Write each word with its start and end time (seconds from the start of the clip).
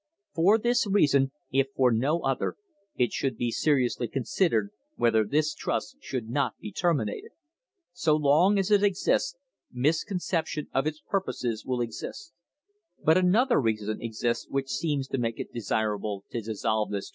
For 0.33 0.57
this 0.57 0.87
reason, 0.87 1.31
if 1.51 1.67
for 1.75 1.91
no 1.91 2.21
other, 2.21 2.55
it 2.95 3.11
should 3.13 3.37
be 3.37 3.51
seriously 3.51 4.07
considered 4.07 4.71
whether 4.95 5.23
this 5.23 5.53
trust 5.53 5.97
should 6.01 6.27
not 6.27 6.57
be 6.57 6.71
terminated. 6.71 7.33
So 7.93 8.15
long 8.15 8.57
as 8.57 8.71
it 8.71 8.81
exists, 8.81 9.35
misconception 9.71 10.69
of 10.73 10.87
its 10.87 11.01
purposes 11.07 11.67
will 11.67 11.81
exist." 11.81 12.33
But 13.05 13.19
another 13.19 13.61
reason 13.61 14.01
exists 14.01 14.47
which 14.49 14.69
seems 14.71 15.07
to 15.09 15.19
make 15.19 15.39
it 15.39 15.53
desirable 15.53 16.25
to 16.31 16.41
dissolve 16.41 16.89
this 16.89 17.09
trust. 17.09 17.09